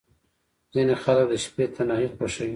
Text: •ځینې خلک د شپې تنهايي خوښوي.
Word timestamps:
•ځینې 0.73 0.95
خلک 1.03 1.25
د 1.31 1.33
شپې 1.43 1.65
تنهايي 1.75 2.07
خوښوي. 2.15 2.49